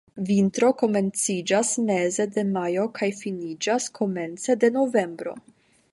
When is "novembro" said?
4.79-5.37